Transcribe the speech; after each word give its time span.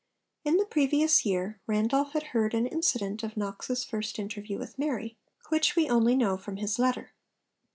In 0.43 0.57
the 0.57 0.65
previous 0.65 1.27
year 1.27 1.59
Randolph 1.67 2.13
had 2.13 2.23
heard 2.33 2.55
an 2.55 2.65
incident 2.65 3.21
of 3.21 3.37
Knox's 3.37 3.83
first 3.83 4.17
interview 4.17 4.57
with 4.57 4.79
Mary, 4.79 5.15
which 5.49 5.75
we 5.75 5.87
only 5.91 6.15
know 6.15 6.37
from 6.37 6.57
his 6.57 6.79
letter. 6.79 7.11